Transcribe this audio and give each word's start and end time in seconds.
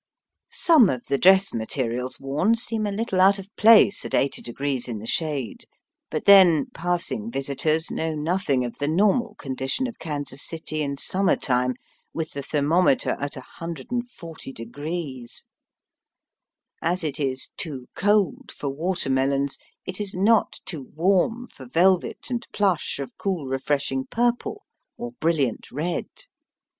Some 0.49 0.89
of 0.89 1.03
the 1.09 1.19
dress 1.19 1.53
materials 1.53 2.19
worn 2.19 2.55
seem 2.55 2.87
a 2.87 2.91
little 2.91 3.21
out 3.21 3.37
of 3.37 3.55
place 3.55 4.03
at 4.03 4.13
80° 4.13 4.87
in 4.89 4.97
the 4.97 5.05
shade. 5.05 5.65
But 6.09 6.25
then, 6.25 6.65
passing 6.73 7.29
visitors 7.29 7.91
know 7.91 8.15
nothing 8.15 8.65
of 8.65 8.79
the 8.79 8.87
normal 8.87 9.35
condition 9.35 9.85
of 9.85 9.99
Kansas 9.99 10.41
City 10.41 10.81
in 10.81 10.97
summer 10.97 11.35
time, 11.35 11.75
with 12.15 12.31
the 12.31 12.41
thermometer 12.41 13.11
at 13.19 13.33
140°. 13.33 15.43
As 16.81 17.03
it 17.03 17.19
is 17.19 17.51
too 17.55 17.87
cold 17.95 18.51
for 18.51 18.69
water 18.69 19.09
melons," 19.11 19.59
it 19.85 20.01
is 20.01 20.15
not 20.15 20.61
too 20.65 20.89
warm 20.95 21.45
for 21.45 21.67
velvet 21.67 22.31
and 22.31 22.43
plush 22.51 22.97
of 22.97 23.15
cool 23.19 23.45
refreshing 23.45 24.05
purple 24.09 24.63
or 24.97 25.11
brilliant 25.19 25.71
red. 25.71 26.07